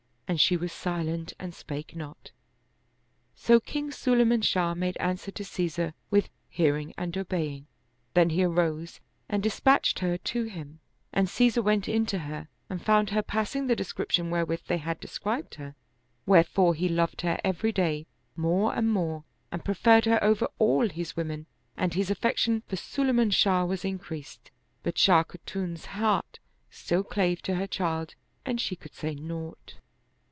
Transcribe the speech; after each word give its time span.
And 0.31 0.39
she 0.39 0.55
was 0.55 0.71
silent 0.71 1.33
and 1.39 1.53
spake 1.53 1.93
not. 1.93 2.31
So 3.35 3.59
King 3.59 3.91
Sulayman 3.91 4.41
Shah 4.45 4.73
made 4.73 4.95
answer 4.95 5.29
to 5.29 5.43
Caesar 5.43 5.93
with" 6.09 6.29
Hearing 6.59 6.93
and 6.97 7.17
obeying." 7.17 7.67
Then 8.13 8.29
he 8.29 8.45
arose 8.45 9.01
and 9.27 9.43
dispatched 9.43 9.99
her 9.99 10.17
to 10.17 10.43
him, 10.45 10.79
and 11.11 11.27
Caesar 11.27 11.61
went 11.61 11.89
in 11.89 12.05
to 12.05 12.19
her 12.19 12.47
and 12.69 12.81
found 12.81 13.09
her 13.09 13.21
passing 13.21 13.67
the 13.67 13.75
description 13.75 14.29
wherewith 14.29 14.61
they 14.67 14.77
had 14.77 15.01
described 15.01 15.55
her; 15.55 15.75
wherefore 16.25 16.75
he 16.75 16.87
loved 16.87 17.23
her 17.23 17.37
every 17.43 17.73
day 17.73 18.05
more 18.37 18.73
and 18.73 18.89
more 18.93 19.25
and 19.51 19.65
preferred 19.65 20.05
her 20.05 20.23
over 20.23 20.47
all 20.59 20.87
his 20.87 21.13
women 21.17 21.45
and 21.75 21.93
his 21.93 22.09
affection 22.09 22.63
for 22.69 22.77
Sulayman 22.77 23.31
Shah 23.33 23.65
was 23.65 23.83
in 23.83 23.99
creased; 23.99 24.49
but 24.81 24.97
Shah 24.97 25.23
Katun's 25.25 25.87
heart 25.87 26.39
still 26.69 27.03
clave 27.03 27.41
to 27.41 27.55
her 27.55 27.67
child 27.67 28.15
and 28.45 28.61
she 28.61 28.77
could 28.77 28.93
say 28.93 29.13
naught. 29.13 29.75